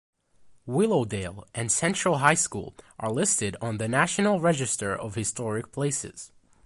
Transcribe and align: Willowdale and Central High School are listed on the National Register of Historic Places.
Willowdale 0.65 1.45
and 1.53 1.71
Central 1.71 2.17
High 2.17 2.33
School 2.33 2.73
are 2.97 3.11
listed 3.11 3.55
on 3.61 3.77
the 3.77 3.87
National 3.87 4.39
Register 4.41 4.95
of 4.99 5.13
Historic 5.13 5.71
Places. 5.71 6.31